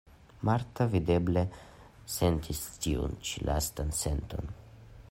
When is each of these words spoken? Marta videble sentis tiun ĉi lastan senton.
Marta 0.47 0.87
videble 0.93 1.43
sentis 2.15 2.63
tiun 2.87 3.15
ĉi 3.31 3.47
lastan 3.53 3.97
senton. 4.03 4.53